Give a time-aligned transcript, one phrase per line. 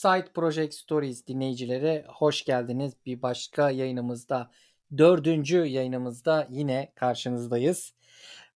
[0.00, 2.92] Side Project Stories dinleyicileri hoş geldiniz.
[3.06, 4.50] Bir başka yayınımızda,
[4.98, 7.94] dördüncü yayınımızda yine karşınızdayız.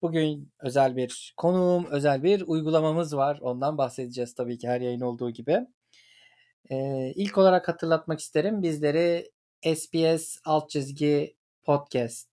[0.02, 3.40] Bugün özel bir konuğum, özel bir uygulamamız var.
[3.42, 5.60] Ondan bahsedeceğiz tabii ki her yayın olduğu gibi.
[6.70, 8.62] Ee, ilk olarak hatırlatmak isterim.
[8.62, 9.32] Bizleri
[9.76, 12.30] SBS alt çizgi podcast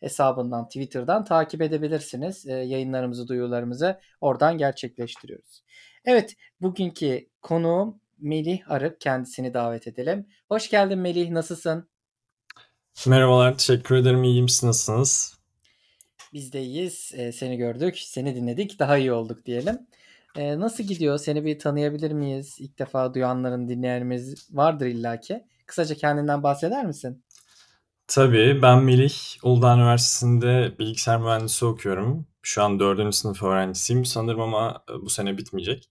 [0.00, 2.46] hesabından, Twitter'dan takip edebilirsiniz.
[2.46, 5.62] Ee, yayınlarımızı, duyurularımızı oradan gerçekleştiriyoruz.
[6.04, 9.00] Evet, bugünkü konuğum Melih Arık.
[9.00, 10.26] Kendisini davet edelim.
[10.48, 11.88] Hoş geldin Melih, nasılsın?
[13.06, 14.24] Merhabalar, teşekkür ederim.
[14.24, 15.38] İyiyim, siz nasılsınız?
[16.32, 17.12] Biz de iyiyiz.
[17.14, 18.78] Ee, seni gördük, seni dinledik.
[18.78, 19.78] Daha iyi olduk diyelim.
[20.36, 21.18] Ee, nasıl gidiyor?
[21.18, 22.56] Seni bir tanıyabilir miyiz?
[22.58, 25.44] İlk defa duyanların, dinleyenlerimiz vardır illaki.
[25.66, 27.24] Kısaca kendinden bahseder misin?
[28.06, 29.14] Tabii, ben Melih.
[29.42, 32.26] Uludağ Üniversitesi'nde bilgisayar mühendisi okuyorum.
[32.42, 35.90] Şu an dördüncü sınıf öğrencisiyim sanırım ama e, bu sene bitmeyecek.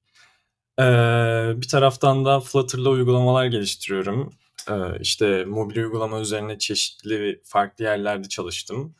[0.79, 4.33] Ee, bir taraftan da Flutter'la uygulamalar geliştiriyorum.
[4.69, 8.95] Ee, işte mobil uygulama üzerine çeşitli farklı yerlerde çalıştım.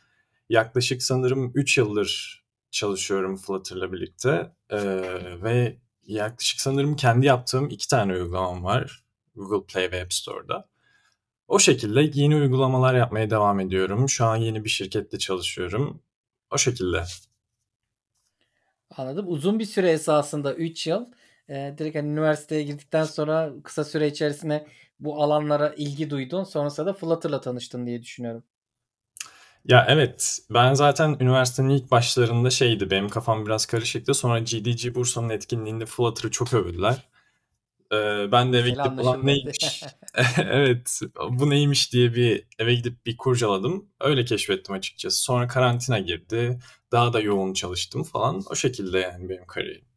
[0.49, 4.51] Yaklaşık sanırım 3 yıldır çalışıyorum Flutter'la birlikte.
[4.69, 4.79] Ee,
[5.43, 5.77] ve
[6.07, 9.03] yaklaşık sanırım kendi yaptığım iki tane uygulamam var
[9.35, 10.69] Google Play ve App Store'da.
[11.47, 14.09] O şekilde yeni uygulamalar yapmaya devam ediyorum.
[14.09, 16.01] Şu an yeni bir şirkette çalışıyorum.
[16.51, 17.03] O şekilde.
[18.97, 19.25] Anladım.
[19.29, 21.05] Uzun bir süre esasında 3 yıl.
[21.49, 24.67] Ee, direkt hani üniversiteye girdikten sonra kısa süre içerisinde
[24.99, 26.43] bu alanlara ilgi duydun.
[26.43, 28.43] Sonrasında da Flutter'la tanıştın diye düşünüyorum.
[29.65, 34.13] Ya evet, ben zaten üniversitenin ilk başlarında şeydi, benim kafam biraz karışıktı.
[34.13, 37.09] Sonra GDG Bursa'nın etkinliğinde Flutter'ı çok övdüler.
[37.93, 39.83] Ee, ben de eve gidip ulan neymiş,
[40.37, 41.01] evet
[41.31, 43.89] bu neymiş diye bir eve gidip bir kurcaladım.
[44.01, 45.21] Öyle keşfettim açıkçası.
[45.23, 46.59] Sonra karantina girdi,
[46.91, 48.43] daha da yoğun çalıştım falan.
[48.51, 49.88] O şekilde yani benim kariyerim.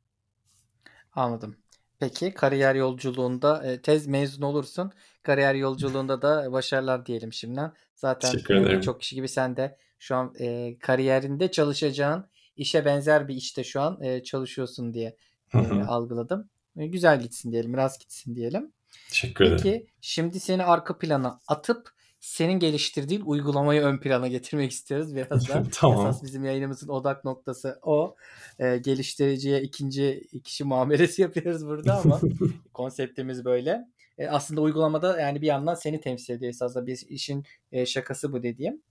[1.12, 1.56] Anladım.
[2.00, 4.93] Peki kariyer yolculuğunda e, tez mezun olursun.
[5.23, 7.73] Kariyer yolculuğunda da başarılar diyelim şimdiden.
[7.95, 8.77] Zaten Teşekkür e, ederim.
[8.78, 13.81] birçok kişi gibi sen de şu an e, kariyerinde çalışacağın işe benzer bir işte şu
[13.81, 15.17] an e, çalışıyorsun diye
[15.50, 15.87] Hı e, hı.
[15.87, 16.50] algıladım.
[16.77, 18.73] E, güzel gitsin diyelim, rast gitsin diyelim.
[19.09, 19.59] Teşekkür ederim.
[19.62, 21.91] Peki şimdi seni arka plana atıp
[22.22, 25.62] senin geliştirdiğin uygulamayı ön plana getirmek istiyoruz biraz da.
[25.72, 26.06] Tamam.
[26.06, 28.16] Esas bizim yayınımızın odak noktası o.
[28.59, 32.21] E, geliştiriciye ikinci kişi muamelesi yapıyoruz burada ama
[32.75, 33.88] konseptimiz böyle.
[34.19, 38.43] E, aslında uygulamada yani bir yandan seni temsil ediyor esasında bir işin e, şakası bu
[38.43, 38.82] dediğim.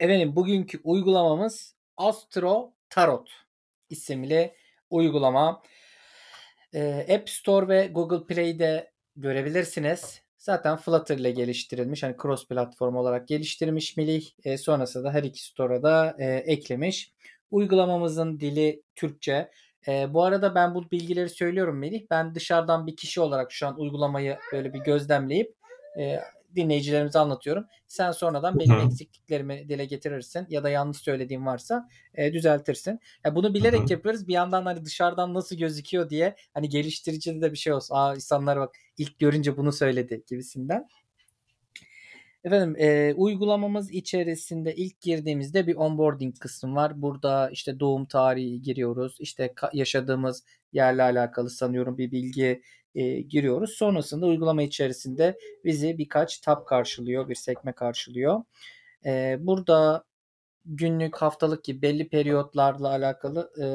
[0.00, 3.30] Efendim bugünkü uygulamamız Astro Tarot
[3.90, 4.54] isimli
[4.90, 5.62] uygulama.
[6.74, 10.27] E, App Store ve Google Play'de görebilirsiniz.
[10.38, 12.02] Zaten Flutter ile geliştirilmiş.
[12.02, 14.30] Hani cross platform olarak geliştirmiş Melih.
[14.44, 17.12] E, sonrasında da her iki store'a da e, eklemiş.
[17.50, 19.50] Uygulamamızın dili Türkçe.
[19.88, 22.06] E, bu arada ben bu bilgileri söylüyorum Melih.
[22.10, 25.54] Ben dışarıdan bir kişi olarak şu an uygulamayı böyle bir gözlemleyip
[25.98, 26.20] e,
[26.56, 27.66] dinleyicilerimize anlatıyorum.
[27.86, 28.84] Sen sonradan benim hı.
[28.86, 33.00] eksikliklerimi dile getirirsin ya da yanlış söylediğim varsa e, düzeltirsin.
[33.24, 33.92] Ya bunu bilerek hı.
[33.92, 34.28] yapıyoruz.
[34.28, 37.94] Bir yandan hani dışarıdan nasıl gözüküyor diye hani geliştiricide de bir şey olsun.
[37.94, 40.88] Aa insanlar bak ilk görünce bunu söyledi gibisinden.
[42.44, 47.02] Efendim e, uygulamamız içerisinde ilk girdiğimizde bir onboarding kısmı var.
[47.02, 49.16] Burada işte doğum tarihi giriyoruz.
[49.20, 52.62] İşte yaşadığımız yerle alakalı sanıyorum bir bilgi
[52.94, 53.70] e, giriyoruz.
[53.70, 58.42] Sonrasında uygulama içerisinde bizi birkaç tab karşılıyor, bir sekme karşılıyor.
[59.06, 60.04] E, burada
[60.66, 63.66] günlük, haftalık gibi belli periyotlarla alakalı e,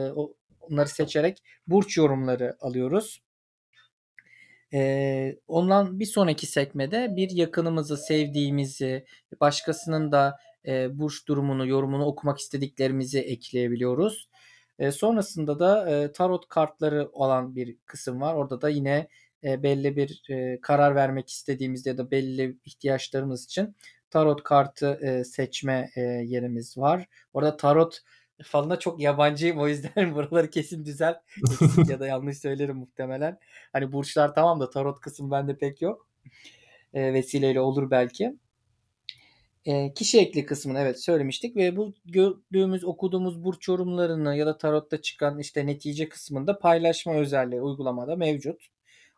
[0.59, 3.22] onları seçerek burç yorumları alıyoruz.
[5.47, 9.05] Ondan bir sonraki sekmede bir yakınımızı, sevdiğimizi,
[9.41, 14.29] başkasının da e, burç durumunu, yorumunu okumak istediklerimizi ekleyebiliyoruz.
[14.79, 18.33] E, sonrasında da e, tarot kartları olan bir kısım var.
[18.33, 19.07] Orada da yine
[19.43, 23.75] e, belli bir e, karar vermek istediğimizde ya da belli ihtiyaçlarımız için
[24.09, 27.07] tarot kartı e, seçme e, yerimiz var.
[27.33, 27.99] Orada tarot
[28.43, 30.85] falına çok yabancıyım o yüzden buraları kesin.
[30.85, 33.39] Eksik ya da yanlış söylerim muhtemelen.
[33.73, 36.07] Hani burçlar tamam da tarot kısmı bende pek yok.
[36.93, 38.37] E, vesileyle olur belki.
[39.65, 45.01] E, kişi ekli kısmını evet söylemiştik ve bu gördüğümüz okuduğumuz burç yorumlarını ya da tarotta
[45.01, 48.61] çıkan işte netice kısmında paylaşma özelliği uygulamada mevcut.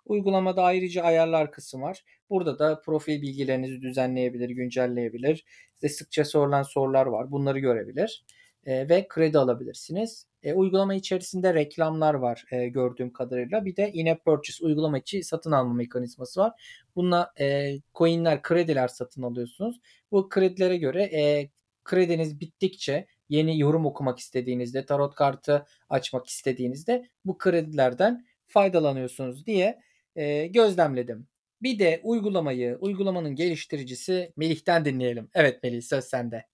[0.06, 2.03] Uygulamada ayrıca ayarlar kısmı var.
[2.29, 5.45] Burada da profil bilgilerinizi düzenleyebilir, güncelleyebilir.
[5.73, 7.31] İşte sıkça sorulan sorular var.
[7.31, 8.25] Bunları görebilir.
[8.65, 10.27] E, ve kredi alabilirsiniz.
[10.44, 13.65] E, uygulama içerisinde reklamlar var e, gördüğüm kadarıyla.
[13.65, 16.53] Bir de in-app purchase uygulama içi satın alma mekanizması var.
[16.95, 19.79] Bununla e, coinler, krediler satın alıyorsunuz.
[20.12, 21.50] Bu kredilere göre e,
[21.83, 29.79] krediniz bittikçe yeni yorum okumak istediğinizde, tarot kartı açmak istediğinizde bu kredilerden faydalanıyorsunuz diye
[30.15, 31.27] eee, gözlemledim.
[31.62, 35.29] Bir de uygulamayı, uygulamanın geliştiricisi Melih'ten dinleyelim.
[35.33, 36.45] Evet Melih, söz sende.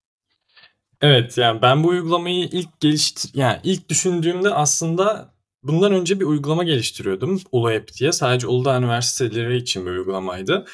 [1.01, 5.33] Evet, yani, ben bu uygulamayı ilk geliştir yani, ilk düşündüğümde aslında
[5.63, 8.11] bundan önce bir uygulama geliştiriyordum, UluApp diye.
[8.11, 10.65] Sadece Uludağ üniversiteleri için bir uygulamaydı.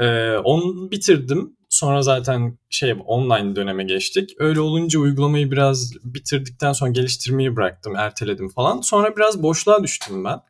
[0.00, 1.56] Eee, onu bitirdim.
[1.70, 4.30] Sonra zaten şey online döneme geçtik.
[4.38, 8.80] Öyle olunca uygulamayı biraz bitirdikten sonra geliştirmeyi bıraktım, erteledim falan.
[8.80, 10.40] Sonra biraz boşluğa düştüm ben.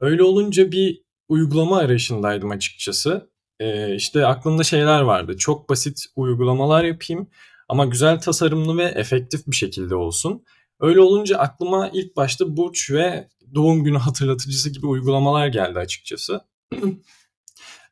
[0.00, 3.30] Öyle olunca bir uygulama arayışındaydım açıkçası.
[3.60, 5.36] Eee, işte aklımda şeyler vardı.
[5.38, 7.28] Çok basit uygulamalar yapayım
[7.68, 10.44] ama güzel tasarımlı ve efektif bir şekilde olsun.
[10.80, 16.40] Öyle olunca aklıma ilk başta Burç ve doğum günü hatırlatıcısı gibi uygulamalar geldi açıkçası.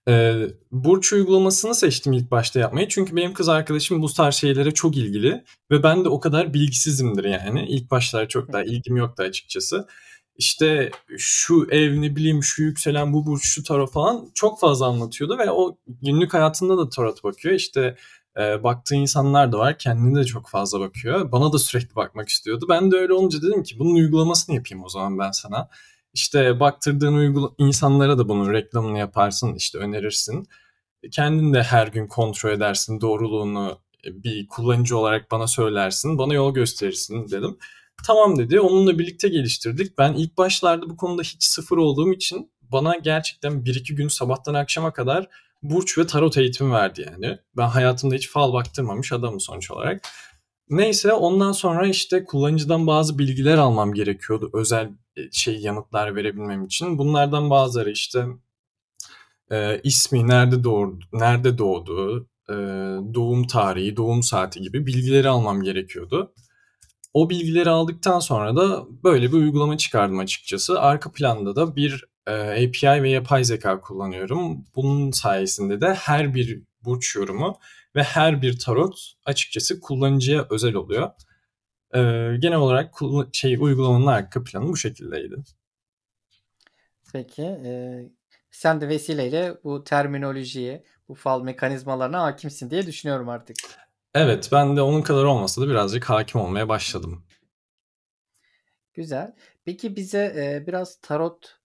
[0.09, 2.89] Eee, Burç uygulamasını seçtim ilk başta yapmayı.
[2.89, 7.25] Çünkü benim kız arkadaşım bu tarz şeylere çok ilgili ve ben de o kadar bilgisizimdir
[7.25, 7.67] yani.
[7.69, 9.87] İlk başlarda çok da ilgim yoktu açıkçası.
[10.39, 15.39] İşte şu ev, ne bileyim, şu yükselen, bu burç, şu tarot falan çok fazla anlatıyordu
[15.39, 17.55] ve o günlük hayatında da tarot bakıyor.
[17.55, 17.97] İşte,
[18.39, 19.79] eee, baktığı insanlar da var.
[19.79, 21.33] Kendine de çok fazla bakıyor.
[21.33, 22.67] Bana da sürekli bakmak istiyordu.
[22.69, 25.69] Ben de öyle olunca dedim ki bunun uygulamasını yapayım o zaman ben sana.
[26.15, 30.47] İşte baktırdığın uygula insanlara da bunun reklamını yaparsın, işte önerirsin.
[31.03, 36.35] E, kendin de her gün kontrol edersin, doğruluğunu, eee, bir kullanıcı olarak bana söylersin, bana
[36.35, 37.59] yol gösterirsin dedim.
[38.07, 38.61] Tamam dedi.
[38.61, 39.99] Onunla birlikte geliştirdik.
[39.99, 44.93] Ben ilk başlarda bu konuda hiç sıfır olduğum için bana gerçekten 1-2 gün sabahtan akşama
[44.93, 45.29] kadar
[45.71, 47.39] burç ve tarot eğitimi verdi yani.
[47.57, 50.09] Ben hayatımda hiç fal baktırmamış adamım sonuç olarak.
[50.71, 56.99] Neyse ondan sonra işte kullanıcıdan bazı bilgiler almam gerekiyordu özel, eee, şey yanıtlar verebilmem için.
[56.99, 58.27] Bunlardan bazıları işte,
[59.51, 62.57] eee, ismi, nerede doğurdu nerede doğduğu, eee,
[63.15, 66.33] doğum tarihi, doğum saati gibi bilgileri almam gerekiyordu.
[67.15, 70.81] O bilgileri aldıktan sonra da böyle bir uygulama çıkardım açıkçası.
[70.81, 74.65] Arka planda da bir, API ve yapay zekâ kullanıyorum.
[74.77, 77.59] Bunun sayesinde de her bir burç yorumu
[77.97, 81.11] ve her bir tarot açıkçası kullanıcıya özel oluyor.
[82.41, 82.95] Genel olarak
[83.33, 85.37] şey, uygulamanın arka planı bu şekildeydi.
[87.13, 88.11] Peki, eee,
[88.51, 93.57] sen de vesileyle bu terminolojiye, bu fal mekanizmalarına hâkimsin diye düşünüyorum artık.
[94.15, 97.25] Evet, ben de onun kadar olmasa da birazcık hâkim olmaya başladım.
[98.95, 99.35] Güzel.
[99.65, 101.59] Peki bize, eee, biraz tarot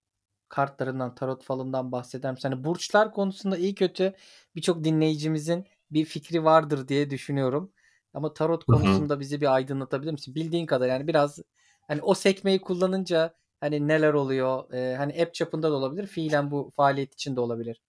[0.51, 2.49] kartlarından, tarot falından bahseder misin?
[2.51, 4.13] Hani burçlar konusunda iyi kötü
[4.55, 7.71] birçok dinleyicimizin bir fikri vardır diye düşünüyorum.
[8.13, 10.35] Ama tarot konusunda bizi bir aydınlatabilir misin?
[10.35, 11.39] Bildiğin kadar yani biraz,
[11.87, 14.73] hani, o sekmeyi kullanınca, hani, neler oluyor?
[14.73, 17.81] Eee, hani, app çapında da olabilir, fiilen bu faaliyet için de olabilir.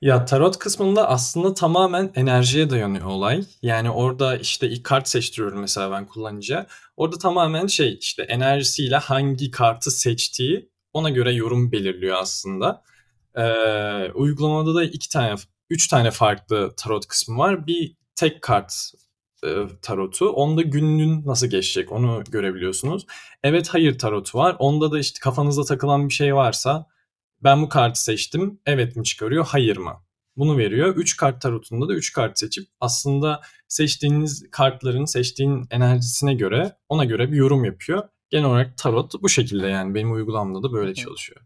[0.00, 3.44] Ya, tarot kısmında aslında tamamen enerjiye dayanıyor olay.
[3.62, 6.66] Yani, orada, işte, ilk kart seçtiriyorum mesela ben kullanıcıya.
[6.96, 12.82] Orada tamamen şey, işte, enerjisiyle hangi kartı seçtiği, ona göre yorum belirliyor aslında.
[13.38, 15.34] Eee, uygulamada da 2 tane
[15.70, 17.66] 3 tane farklı tarot kısmı var.
[17.66, 18.74] Bir tek kart,
[19.44, 20.28] eee, tarotu.
[20.30, 23.06] Onda günün nasıl geçecek onu görebiliyorsunuz.
[23.44, 24.56] Evet, hayır tarotu var.
[24.58, 26.86] Onda da, işte, kafanıza takılan bir şey varsa
[27.44, 29.92] ben bu kartı seçtim, evet mi çıkarıyor, hayır mı?
[30.36, 30.96] Bunu veriyor.
[30.96, 37.32] 3 kart tarotunda da 3 kart seçip aslında seçtiğiniz kartların, seçtiğin enerjisine göre, ona göre
[37.32, 38.08] bir yorum yapıyor.
[38.32, 40.94] Genel olarak tarot bu şekilde yani benim uygulamamda da böyle hı.
[40.94, 41.42] çalışıyor.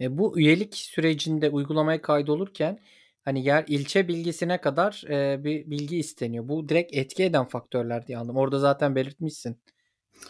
[0.00, 2.80] E, bu üyelik sürecinde uygulamaya kaydolurken,
[3.24, 6.48] hani, yer ilçe bilgisine kadar, eee, bir bilgi isteniyor.
[6.48, 8.36] Bu direkt etki eden faktörler diye anladım.
[8.36, 9.58] Orada zaten belirtmişsin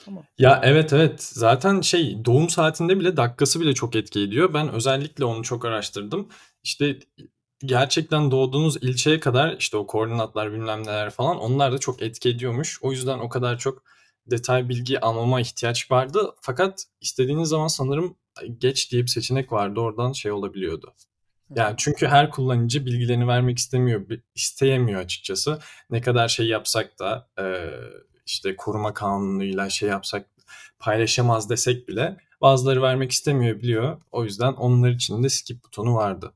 [0.06, 1.22] ama Ya, evet, evet.
[1.22, 4.54] Zaten şey, doğum saatinde bile dakikası bile çok etki ediyor.
[4.54, 6.28] Ben özellikle onu çok araştırdım.
[6.64, 6.98] İşte,
[7.64, 12.78] gerçekten doğduğunuz ilçeye kadar, işte, o koordinatlar bilmem neler falan onlar da çok etki ediyormuş.
[12.82, 13.82] O yüzden o kadar çok
[14.30, 16.34] detay bilgi almama ihtiyaç vardı.
[16.40, 18.16] Fakat istediğiniz zaman sanırım,
[18.58, 19.80] geç diye bir seçenek vardı.
[19.80, 20.94] Oradan şey olabiliyordu.
[21.54, 25.58] Yani, çünkü her kullanıcı bilgilerini vermek istemiyor, isteyemiyor açıkçası.
[25.90, 27.70] Ne kadar şey yapsak da, eee,
[28.26, 30.26] işte, koruma kanunuyla şey yapsak,
[30.78, 34.00] paylaşamaz desek bile bazıları vermek istemeyebiliyor.
[34.12, 36.32] O yüzden onlar için de skip butonu vardı.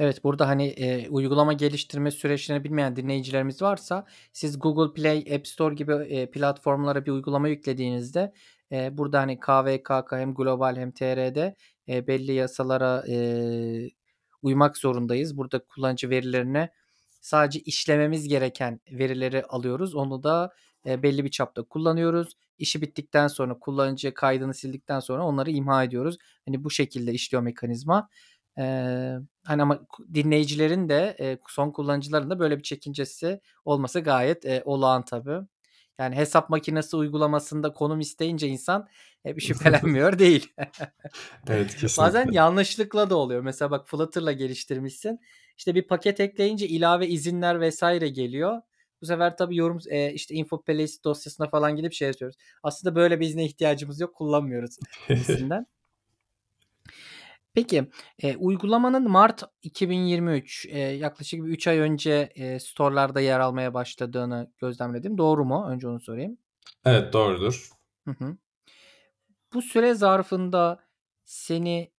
[0.00, 5.74] Evet, burada, hani, eee, uygulama geliştirme süreçlerini bilmeyen dinleyicilerimiz varsa siz Google Play, App Store
[5.76, 8.34] gibi, eee, platformlara bir uygulama yüklediğinizde,
[8.72, 11.56] eee, burada, hani, KVKK hem global hem TR'de,
[11.88, 13.90] eee, belli yasalara, eee,
[14.42, 15.38] uymak zorundayız.
[15.38, 16.70] Burada kullanıcı verilerine
[17.20, 19.94] sadece işlememiz gereken verileri alıyoruz.
[19.94, 20.52] Onu da,
[20.86, 22.36] eee, belli bir çapta kullanıyoruz.
[22.58, 26.18] İşi bittikten sonra kullanıcı kaydını sildikten sonra onları imha ediyoruz.
[26.46, 28.08] Hani, bu şekilde işliyor mekanizma.
[28.58, 34.44] Eee, hani, ama ku dinleyicilerin de, eee, son kullanıcıların da böyle bir çekincesi olması gayet,
[34.44, 35.38] eee, olağan tabii.
[35.98, 38.88] Yani hesap makinesi uygulamasında konum isteyince insan,
[39.26, 40.52] e, bir şüphelenmiyor değil.
[41.50, 42.36] Evet, Bazen kesinlikle.
[42.36, 43.40] yanlışlıkla da oluyor.
[43.42, 45.20] Mesela bak Flutter'la geliştirmişsin.
[45.58, 47.80] İşte bir paket ekleyince ilave izinler vs.
[48.14, 48.62] geliyor.
[49.02, 52.36] Bu sefer tabii yorum eee, işte info place dosyasına falan gidip şey yazıyoruz.
[52.62, 54.76] Aslında böyle bir izne ihtiyacımız yok, kullanmıyoruz
[55.08, 55.66] gibisinden.
[57.54, 57.90] Peki,
[58.22, 64.52] eee, uygulamanın Mart 2023, eee, yaklaşık bir 3 ay önce, eee, store'larda yer almaya başladığını
[64.58, 65.18] gözlemledim.
[65.18, 65.66] Doğru mu?
[65.68, 66.38] Önce onu sorayım.
[66.84, 67.70] Evet, doğrudur.
[68.08, 68.36] Hı hı.
[69.54, 70.80] Bu süre zarfında
[71.24, 71.90] seni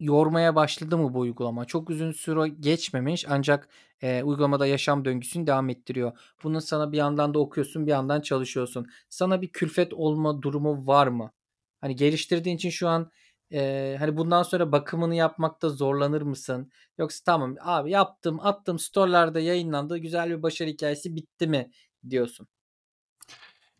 [0.00, 1.64] yormaya başladı mı bu uygulama?
[1.64, 3.68] Çok uzun süre geçmemiş ancak,
[4.02, 6.12] eee, uygulamada yaşam döngüsünü devam ettiriyor.
[6.44, 8.86] Bunu sana bir yandan da okuyorsun, bir yandan çalışıyorsun.
[9.08, 11.32] Sana bir külfet olma durumu var mı?
[11.80, 13.10] Hani, geliştirdiğin için şu an,
[13.50, 16.70] eee, hani, bundan sonra bakımını yapmakta zorlanır mısın?
[16.98, 21.70] Yoksa "Tamam abi yaptım, attım, store'larda yayınlandı, güzel bir başarı hikâyesi, bitti." mi
[22.10, 22.48] diyorsun?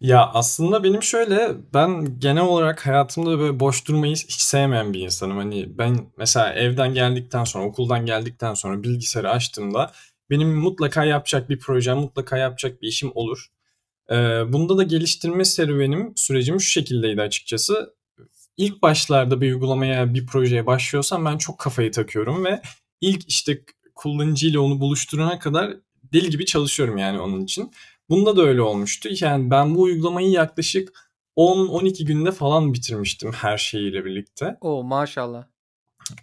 [0.00, 5.36] Ya, aslında benim şöyle, ben genel olarak hayatımda böyle boş durmayı hiç sevmeyen bir insanım.
[5.36, 9.92] Hani, ben mesela evden geldikten sonra, okuldan geldikten sonra bilgisayarı açtığımda
[10.30, 13.46] benim mutlaka yapacak bir projem, mutlaka yapacak bir işim olur.
[14.10, 17.95] Eee, bunda da geliştirme serüvenim, sürecim şu şekildeydi açıkçası.
[18.56, 22.62] İlk başlarda bir uygulamaya, bir projeye başlıyorsam ben çok kafayı takıyorum ve
[23.00, 25.76] ilk, işte, k kullanıcıyla onu buluşturana kadar
[26.12, 27.70] deli gibi çalışıyorum yani onun için.
[28.10, 29.08] Bunda da öyle olmuştu.
[29.20, 30.92] Yani ben bu uygulamayı yaklaşık
[31.36, 34.56] 10-12 günde falan bitirmiştim her şeyiyle birlikte.
[34.60, 34.82] O!
[34.84, 35.44] Maşallah.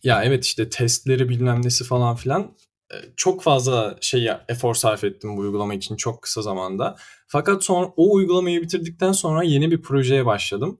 [0.04, 2.56] Ya, evet, işte, testleri bilmem nesi falan filan,
[2.92, 6.96] eee, çok fazla şey efor sarf ettim bu uygulama için çok kısa zamanda.
[7.28, 10.80] Fakat sonra o uygulamayı bitirdikten sonra yeni bir projeye başladım.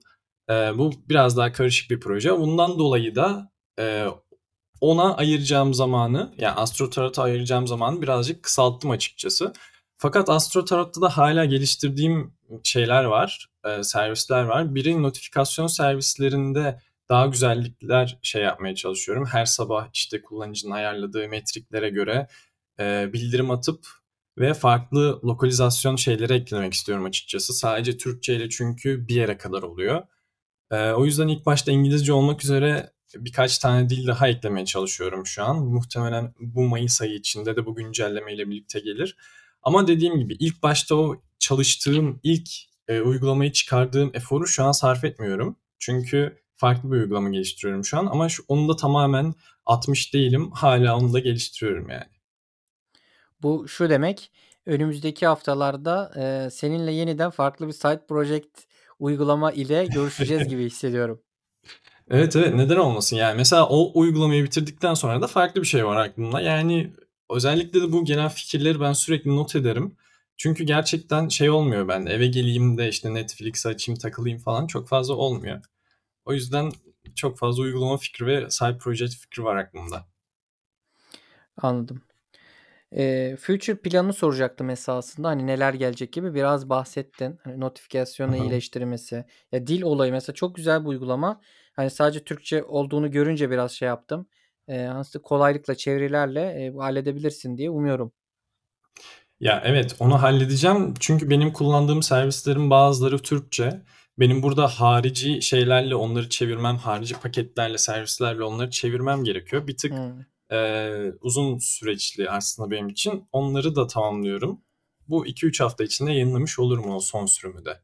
[0.50, 2.32] Eee, bu biraz daha karışık bir proje.
[2.40, 4.08] Bundan dolayı da, eee,
[4.82, 9.54] ona ayıracağım zamanı, yani AstroTarot'a ayıracağım zamanı birazcık kısalttım açıkçası.
[9.98, 12.34] Fakat AstroTarot'ta da hâlâ geliştirdiğim
[12.64, 14.76] şeyler var, eee, servisler var.
[14.76, 19.26] Biri notifikasyon servislerinde daha güzellikler şey yapmaya çalışıyorum.
[19.26, 22.28] Her sabah, işte, kullanıcının ayarladığı metriklere göre,
[22.80, 23.88] eee, bildirim atıp
[24.40, 27.54] ve farklı lokalizasyon şeyleri eklemek istiyorum açıkçası.
[27.54, 30.04] Sadece Türkçeyle çünkü bir yere kadar oluyor.
[30.74, 35.44] Eee, o yüzden ilk başta İngilizce olmak üzere birkaç tane dil daha eklemeye çalışıyorum şu
[35.44, 35.66] an.
[35.66, 39.18] Muhtemelen bu mayıs ayı içinde de bu güncellemeyle birlikte gelir.
[39.64, 42.50] Ama dediğim gibi ilk başta o çalıştığım, ilk,
[42.90, 45.58] eee, uygulamayı çıkardığım eforu şu an sarf etmiyorum.
[45.80, 49.34] Çünkü farklı bir uygulama geliştiriyorum şu an ama şu onu da tamamen
[49.66, 50.52] atmış değilim.
[50.52, 52.14] Hâlâ onu da geliştiriyorum yani.
[53.42, 54.32] Bu şu demek,
[54.66, 58.73] önümüzdeki haftalarda, eee, seninle yeniden farklı bir side project
[59.04, 61.22] uygulama ile görüşeceğiz gibi hissediyorum.
[62.10, 63.16] Evet, evet, neden olmasın?
[63.16, 66.42] Yani, mesela o uygulamayı bitirdikten sonra da farklı bir şey var aklımda.
[66.42, 66.94] Yani,
[67.30, 69.96] özellikle de bu genel fikirleri ben sürekli not ederim.
[70.38, 75.14] Çünkü gerçekten şey olmuyor bende, eve geleyim de, işte, Netflix açayım, takılayım falan çok fazla
[75.14, 75.62] olmuyor.
[76.26, 76.72] O yüzden
[77.16, 80.06] çok fazla uygulama fikri ve side project fikri var aklımda.
[81.58, 82.02] Anladım.
[82.94, 85.28] Eee, future planını soracaktım esasında.
[85.28, 87.40] Hani, neler gelecek gibi biraz bahsettin.
[87.44, 88.40] Hani, notifikasyonu hı.
[88.40, 91.42] iyileştirmesi, ya, dil olayı mesela çok güzel bir uygulama.
[91.74, 94.28] Hani, sadece Türkçe olduğunu görünce biraz şey yaptım.
[94.68, 98.14] Eee, aslında kolaylıkla çevirilerle, eee, halledebilirsin diye umuyorum.
[99.40, 100.94] Ya, evet, onu halledeceğim.
[101.00, 103.82] Çünkü benim kullandığım servislerin bazıları Türkçe.
[104.20, 109.68] Benim burada harici şeylerle onları çevirmem, harici paketlerle, servislerle onları çevirmem gerekiyor.
[109.68, 110.26] Bir tık, Hıı.
[110.54, 113.30] Eee, uzun süreçli aslında benim için.
[113.34, 114.62] Onları da tamamlıyorum.
[115.10, 117.82] Bu 2-3 hafta içinde yayınlamış olurum o son sürümü de.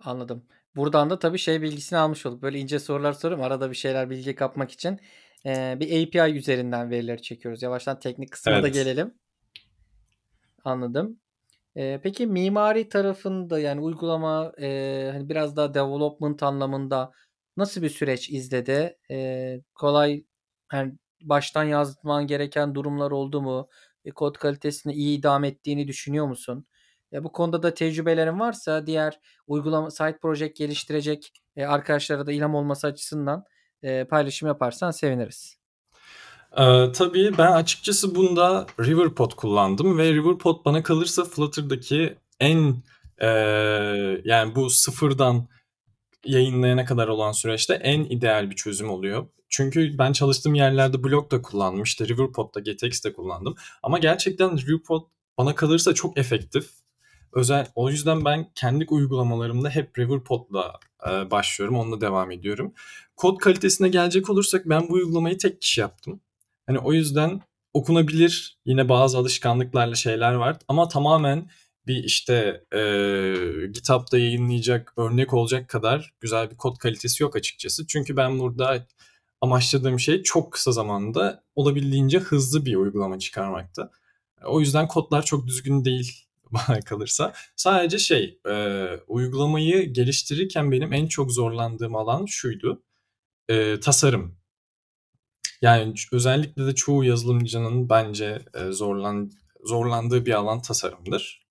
[0.00, 0.46] Anladım.
[0.76, 2.42] Buradan da tabii şey bilgisini almış olduk.
[2.42, 5.00] Böyle ince sorular soruyorum arada bir şeyler bilgi kapmak için.
[5.44, 7.62] Eee, bir API üzerinden verileri çekiyoruz.
[7.62, 8.74] Yavaştan teknik kısma da Evet.
[8.74, 9.14] gelelim.
[10.64, 11.20] Anladım.
[11.76, 17.12] Eee, peki mimari tarafında, yani, uygulama, eee, hani, biraz daha development anlamında
[17.56, 18.98] nasıl bir süreç izledi?
[19.10, 20.24] Eee, kolay,
[20.68, 23.68] hani, baştan yazman gereken durumlar oldu mu?
[24.04, 26.66] Eee, kod kalitesini iyi idame ettiğini düşünüyor musun?
[27.12, 32.54] Ya, bu konuda da tecrübelerin varsa diğer uygulama side project geliştirecek, eee, arkadaşlara da ilham
[32.54, 33.44] olması açısından,
[33.82, 35.56] eee, paylaşım yaparsan seviniriz.
[36.58, 42.82] Eee, tabii ben açıkçası bunda Riverpod kullandım ve Riverpod bana kalırsa Flutter'daki en,
[43.22, 45.48] eee, yani, bu sıfırdan
[46.24, 49.26] yayınlayana kadar olan süreçte en ideal bir çözüm oluyor.
[49.48, 54.58] Çünkü ben çalıştığım yerlerde Block da kullandım, işte, Riverpod da GTX de kullandım ama gerçekten
[54.58, 55.02] Riverpod
[55.38, 56.70] bana kalırsa çok efektif.
[57.32, 62.74] Özel o yüzden ben kendi uygulamalarımda hep Riverpod'la, eee, başlıyorum, onunla devam ediyorum.
[63.16, 66.20] Kod kalitesine gelecek olursak ben bu uygulamayı tek kişi yaptım.
[66.66, 67.40] Hani, o yüzden
[67.74, 71.50] okunabilir, yine bazı alışkanlıklarla şeyler var ama tamamen
[71.90, 77.88] bir işte eee, GitHub'da yayınlayacak, örnek olacak kadar güzel bir kod kalitesi yok açıkçası.
[77.88, 78.86] Çünkü ben burada
[79.42, 83.90] amaçladığım şey çok kısa zamanda olabildiğince hızlı bir uygulama çıkarmaktı.
[84.46, 87.34] O yüzden kodlar çok düzgün değil bana kalırsa.
[87.56, 92.82] Sadece şey, eee, uygulamayı geliştirirken benim en çok zorlandığım alan şuydu:
[93.50, 94.36] Eee, tasarım.
[95.62, 99.30] Yani özellikle de çoğu yazılımcının bence, eee, zorlan
[99.64, 101.46] zorlandığı bir alan tasarımdır.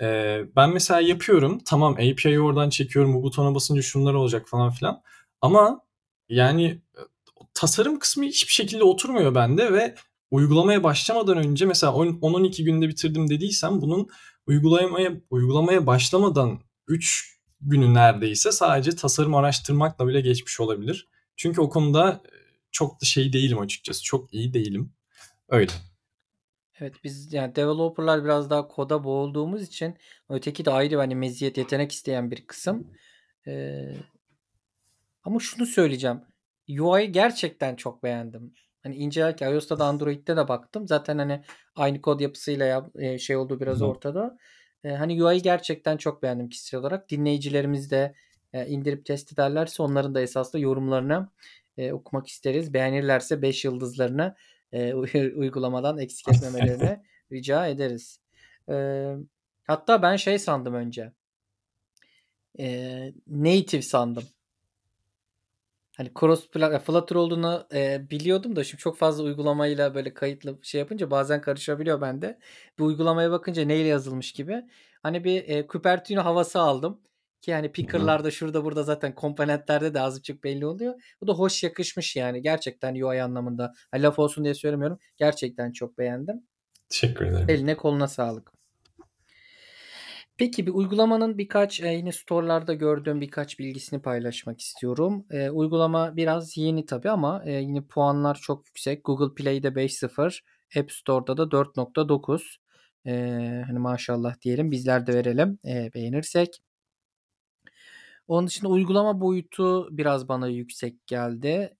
[0.00, 1.60] Eee, ben mesela yapıyorum.
[1.64, 5.02] Tamam, API'yi oradan çekiyorum, bu butona basınca şunlar olacak falan filan
[5.40, 5.80] ama
[6.28, 7.02] yani, eee,
[7.54, 9.94] tasarım kısmı hiçbir şekilde oturmuyor bende ve
[10.30, 14.08] uygulamaya başlamadan önce mesela on 10-12 günde bitirdim dediysem bunun
[14.46, 21.08] uygulamaya uygulamaya başlamadan 3 günü neredeyse sadece tasarım araştırmakla bile geçmiş olabilir.
[21.36, 22.38] Çünkü o konuda, eee,
[22.72, 24.92] çok da şey değilim açıkçası, çok iyi değilim.
[25.50, 25.72] Öyle.
[26.80, 29.96] Evet, biz yani developer'lar biraz daha koda boğulduğumuz için
[30.28, 32.86] öteki de ayrı hani meziyet, yetenek isteyen bir kısım.
[33.46, 33.96] Eee,
[35.24, 36.20] ama şunu söyleyeceğim.
[36.68, 38.54] UI'yi gerçekten çok beğendim.
[38.82, 40.88] Hani incelerken iOS'ta da Android'de de baktım.
[40.88, 41.42] Zaten hani
[41.76, 44.38] aynı kod yapısıyla yap eee, şey olduğu biraz Hı ortada.
[44.84, 47.10] Eee, hani UI'yi gerçekten çok beğendim kişisel olarak.
[47.10, 48.14] Dinleyicilerimiz de,
[48.54, 51.28] eee, indirip test ederlerse onların da esasında yorumlarını,
[51.76, 52.74] eee, okumak isteriz.
[52.74, 54.34] Beğenirlerse 5 yıldızlarını,
[54.94, 58.20] uy uygulamadan eksik etmemelerini rica ederiz.
[58.68, 59.16] Eee,
[59.66, 61.12] hatta ben şey sandım önce
[62.58, 64.24] eee, native sandım.
[65.96, 66.48] Hani cross
[66.84, 72.00] Flutter olduğunu, eee, biliyordum da şimdi çok fazla uygulamayla böyle kayıtlı şey yapınca bazen karışabiliyor
[72.00, 72.38] bende.
[72.78, 74.62] Bir uygulamaya bakınca neyle yazılmış gibi.
[75.02, 77.00] Hani bir, eee, Cupertino havası aldım
[77.42, 77.72] ki hı.
[77.72, 80.94] picker'larda şurada burada zaten komponentlerde de az buçuk belli oluyor.
[81.20, 83.72] Bu da hoş yakışmış yani gerçekten UI anlamında.
[83.90, 84.98] Ha, laf olsun diye söylemiyorum.
[85.16, 86.42] Gerçekten çok beğendim.
[86.88, 87.46] Teşekkür ederim.
[87.48, 88.52] Eline koluna sağlık.
[90.38, 95.26] Peki bir uygulamanın birkaç, eee, yine store'larda gördüğüm birkaç bilgisini paylaşmak istiyorum.
[95.32, 99.04] Eee, uygulama biraz yeni tabii ama, eee, yine puanlar çok yüksek.
[99.04, 100.40] Google Play'de 5.0,
[100.76, 102.58] App Store'da da 4.9.
[103.04, 106.60] Eee, hani maşallah diyelim, bizler de verelim, eee, beğenirsek.
[108.30, 111.76] Onun dışında uygulama boyutu biraz bana yüksek geldi.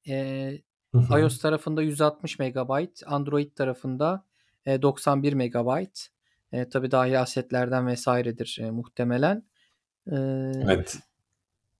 [0.94, 1.18] Hı.
[1.20, 4.24] iOS tarafında 160 megabayt, Android tarafında,
[4.66, 6.08] eee, 91 megabayt.
[6.52, 9.42] Eee, tabii dahil asetlerden vs.'dir, eee, muhtemelen.
[10.12, 10.98] Eee, Evet.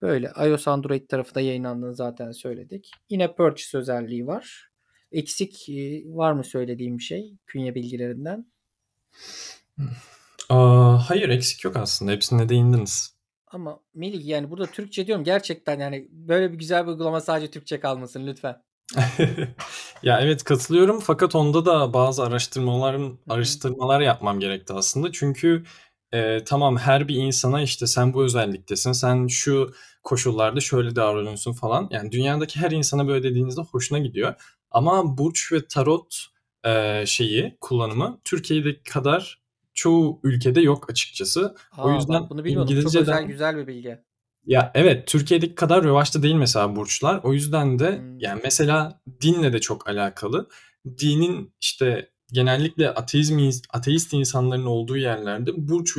[0.03, 0.33] böyle.
[0.47, 2.91] iOS, Android tarafı da yayınlandığını zaten söyledik.
[3.09, 4.71] In-app purchase özelliği var.
[5.13, 8.47] Eksik, eee, var mı söylediğim bir şey künye bilgilerinden?
[10.49, 12.13] Aaa, hayır, eksik yok aslında.
[12.13, 13.20] Hepsine değindiniz.
[13.51, 17.81] Ama Melih, yani burada Türkçe diyorum gerçekten yani böyle bir güzel bir uygulama sadece Türkçe
[17.81, 18.63] kalmasın lütfen.
[20.03, 25.13] Ya, evet, katılıyorum fakat onda da bazı araştırmaların araştırmalar yapmam gerekti aslında.
[25.13, 25.65] Çünkü,
[26.13, 29.73] eee, tamam her bir insana, işte, sen bu özelliktesin, sen şu
[30.05, 31.89] koşullarda şöyle davranıyorsun falan.
[31.91, 34.35] Yani dünyadaki her insana böyle dediğinizde hoşuna gidiyor
[34.71, 36.27] ama burç ve tarot,
[36.65, 39.40] eee, şeyi, kullanımı Türkiye'deki kadar
[39.81, 41.55] çoğu ülkede yok açıkçası.
[41.79, 41.95] O A!
[41.95, 42.69] yüzden Bak bunu bilmiyordum.
[42.69, 43.99] Çok özel, İngilizceden güzel bir bilgi.
[44.47, 47.21] Ya, evet, Türkiye'deki kadar revaçta değil mesela burçlar.
[47.23, 48.19] O yüzden de Hımm.
[48.19, 50.49] yani mesela dinle de çok alakalı.
[50.99, 55.97] Dinin, işte, genellikle ateizm ins ateist insanların olduğu yerlerde burç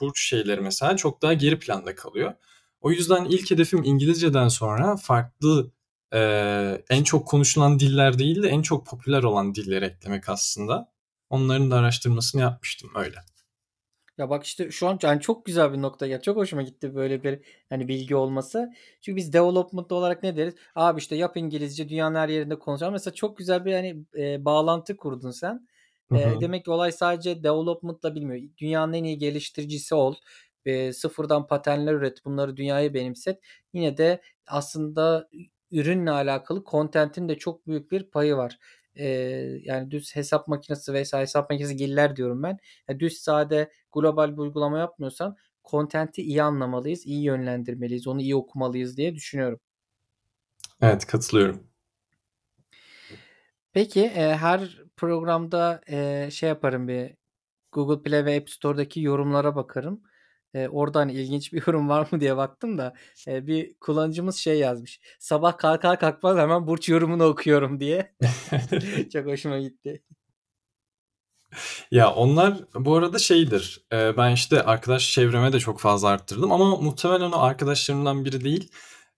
[0.00, 2.32] burç şeyleri mesela çok daha geri planda kalıyor.
[2.80, 5.72] O yüzden ilk hedefim İngilizceden sonra farklı,
[6.14, 10.93] eee, en çok konuşulan diller değil de en çok popüler olan dilleri eklemek aslında.
[11.34, 13.16] Onların da araştırmasını yapmıştım, öyle.
[14.18, 16.22] Ya, bak, işte, şu an yani çok güzel bir noktaya geldi.
[16.22, 18.72] Çok hoşuma gitti böyle bir, hani, bilgi olması.
[19.00, 20.54] Çünkü biz development olarak ne deriz?
[20.74, 24.36] Abi, işte, yap İngilizce, dünyanın her yerinde konuş ama mesela çok güzel bir, hani, eee,
[24.44, 25.68] bağlantı kurdun sen.
[26.12, 26.40] Hı.
[26.40, 28.50] demek ki olay sadece development'la bitmiyor.
[28.58, 30.14] Dünyanın en iyi geliştiricisi ol,
[30.66, 33.40] eee, sıfırdan paternler üret, bunları dünyaya benimset.
[33.72, 35.28] Yine de aslında
[35.70, 38.58] ürünle alakalı content'in de çok büyük bir payı var.
[38.96, 41.12] Eee, yani düz hesap makinesi vs.
[41.12, 42.58] hesap makinesi giller diyorum ben.
[42.88, 48.96] Ya, düz sade global bir uygulama yapmıyorsan content'i iyi anlamalıyız, iyi yönlendirmeliyiz, onu iyi okumalıyız
[48.96, 49.60] diye düşünüyorum.
[50.82, 51.66] Evet, katılıyorum.
[53.72, 57.14] Peki, eee, her programda, eee, şey yaparım bir
[57.72, 60.02] Google Play ve App Store'daki yorumlara bakarım.
[60.54, 62.94] Eee, orada, hani, ilginç bir yorum var mı diye baktım da,
[63.28, 68.14] eee, bir kullanıcımız şey yazmış, "Sabah kalkar kalkmaz hemen burç yorumunu okuyorum." diye.
[69.12, 70.02] Çok hoşuma gitti.
[71.90, 77.32] Ya, onlar bu arada şeydir, ben, işte, arkadaş çevreme de çok fazla arttırdım ama muhtemelen
[77.32, 78.70] o arkadaşlarımdan biri değil.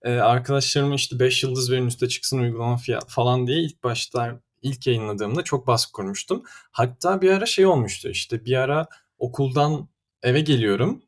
[0.04, 4.86] Eee, arkadaşlarıma, işte, 5 yıldız verin üste çıksın uygulama fiya falan diye ilk başlar ilk
[4.86, 6.42] yayınladığımda çok baskı kurmuştum.
[6.72, 8.86] Hatta bir ara şey olmuştu, işte, bir ara
[9.18, 9.88] okuldan,
[10.22, 11.02] eve geliyorum.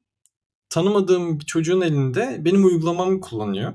[0.71, 3.75] Tanımadığım bir çocuğun elinde benim uygulamamı kullanıyor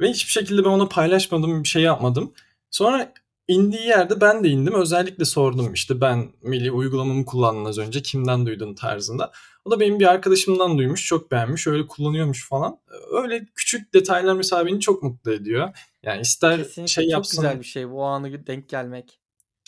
[0.00, 2.32] ve hiçbir şekilde ben ona paylaşmadım, bir şey yapmadım.
[2.70, 3.12] Sonra
[3.48, 4.74] indiği yerde ben de indim.
[4.74, 9.32] Özellikle sordum işte ben Melih uygulamamı kullandın az önce kimden duydun tarzında.
[9.64, 12.78] O da benim bir arkadaşımdan duymuş, çok beğenmiş, öyle kullanıyormuş falan.
[13.10, 15.68] Öyle küçük detaylar mesela beni çok mutlu ediyor.
[16.02, 19.19] Yani ister Kesinlikle şey çok yapsın güzel bir şey bu anı denk gelmek.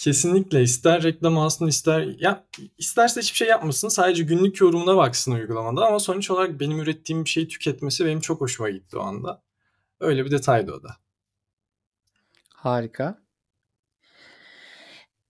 [0.02, 2.46] Kesinlikle ister reklam alsın ister ya
[2.78, 7.30] isterse hiçbir şey yapmasın sadece günlük yorumuna baksın uygulamada ama sonuç olarak benim ürettiğim bir
[7.30, 9.42] şeyi tüketmesi benim çok hoşuma gitti o anda.
[10.00, 10.96] Öyle bir detaydı o da.
[12.54, 13.22] Harika.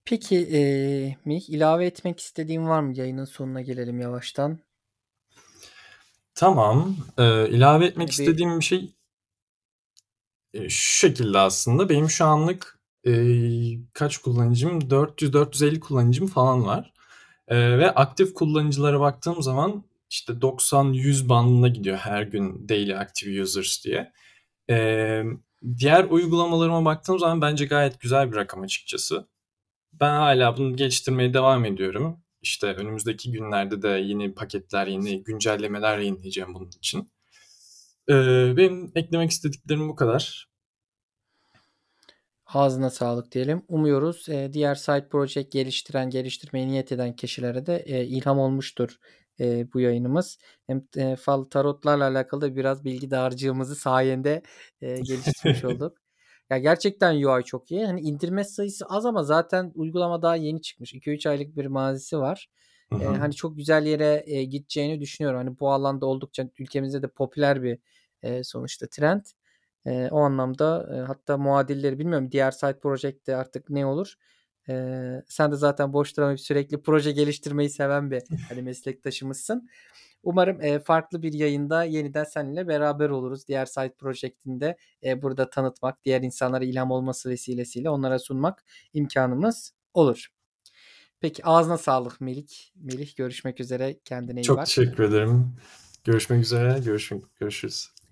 [0.05, 2.93] Peki, eee, Melih ilave etmek istediğin var mı?
[2.95, 4.59] Yayının sonuna gelelim yavaştan.
[6.35, 6.95] Tamam.
[7.19, 8.95] Eee, ilave etmek Bir istediğim bir şey
[10.53, 14.89] eee, şu şekilde aslında benim şu anlık, eee, kaç kullanıcım?
[14.89, 16.93] 400-450 kullanıcım falan var,
[17.51, 23.85] eee, ve aktif kullanıcılara baktığım zaman işte 90-100 bandında gidiyor her gün daily active users
[23.85, 24.11] diye.
[24.69, 25.39] Emm,
[25.79, 29.27] diğer uygulamalarıma baktığım zaman bence gayet güzel bir rakam açıkçası.
[29.93, 32.19] Ben hâlâ bunu geliştirmeye devam ediyorum.
[32.41, 37.09] İşte önümüzdeki günlerde de yeni paketler, yeni güncellemeler yayınlayacağım bunun için.
[38.09, 40.49] Eee, benim eklemek istediklerim bu kadar.
[42.53, 43.63] Ağzına sağlık diyelim.
[43.67, 48.97] Umuyoruz, eee, diğer side project geliştiren, geliştirmeye niyet eden kişilere de, eee, ilham olmuştur,
[49.39, 50.37] eee, bu yayınımız.
[50.67, 54.41] Hem, eee, fal tarotlarla alakalı da biraz bilgi dağarcığımızı sayende,
[54.81, 55.97] eee, geliştirmiş olduk.
[56.49, 57.85] Ya, gerçekten UI çok iyi.
[57.85, 60.93] Hani, indirme sayısı az ama zaten uygulama daha yeni çıkmış.
[60.93, 62.47] 2-3 aylık bir mazisi var.
[62.91, 63.19] Hı hı.
[63.19, 65.37] hani, çok güzel yere, eee, gideceğini düşünüyorum.
[65.39, 67.79] Hani, bu alanda oldukça ülkemizde de popüler bir,
[68.23, 69.21] eee, sonuçta trend.
[69.85, 74.13] Eee, o anlamda, eee, hatta muadilleri bilmiyorum diğer side project'te artık ne olur?
[74.69, 79.69] Eee, sen de zaten boş duramayıp sürekli proje geliştirmeyi seven bir, hani, meslektaşımızsın.
[80.23, 83.47] Umarım, eee, farklı bir yayında yeniden seninle beraber oluruz.
[83.47, 89.73] Diğer side project'ini de, eee, burada tanıtmak, diğer insanlara ilham olması vesilesiyle onlara sunmak imkânımız
[89.93, 90.27] olur.
[91.21, 92.47] Peki, ağzına sağlık Melih.
[92.75, 93.99] Melih görüşmek üzere.
[94.05, 94.65] Kendine iyi Çok bak.
[94.65, 95.55] teşekkür ederim.
[96.03, 96.79] Görüşmek üzere.
[96.79, 98.02] Görüşmek görüşürüz.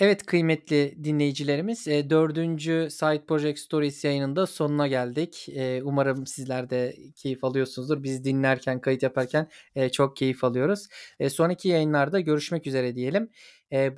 [0.00, 5.48] Evet, kıymetli dinleyicilerimiz, eee, 4'üncü Side Project Stories yayının da sonuna geldik.
[5.82, 8.02] Umarım sizler de keyif alıyorsunuzdur.
[8.02, 9.48] Biz dinlerken, kayıt yaparken,
[9.92, 10.86] çok keyif alıyoruz.
[11.30, 13.30] Sonraki yayınlarda görüşmek üzere diyelim.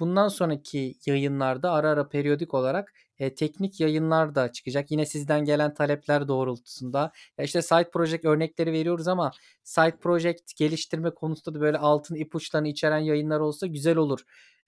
[0.01, 4.90] Bundan sonraki yayınlarda ara ara periyodik olarak, eee, teknik yayınlar da çıkacak.
[4.90, 7.12] Yine sizden gelen talepler doğrultusunda.
[7.38, 9.33] Ya, işte, side project örnekleri veriyoruz ama
[9.64, 14.20] side project geliştirme konusunda da böyle altın ipuçlarını içeren yayınlar olsa güzel olur,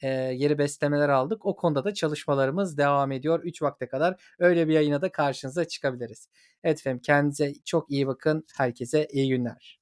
[0.03, 1.47] eee, yeri beslemeler aldık.
[1.47, 3.41] O konuda da çalışmalarımız devam ediyor.
[3.45, 6.29] 3 vakte kadar öyle bir yayına da karşınıza çıkabiliriz.
[6.65, 8.45] Evet efendim, kendinize çok iyi bakın.
[8.57, 9.80] Herkese iyi günler.